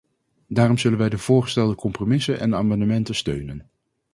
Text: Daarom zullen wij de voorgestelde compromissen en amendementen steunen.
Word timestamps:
Daarom 0.47 0.77
zullen 0.77 0.97
wij 0.97 1.09
de 1.09 1.17
voorgestelde 1.17 1.75
compromissen 1.75 2.39
en 2.39 2.55
amendementen 2.55 3.15
steunen. 3.15 3.69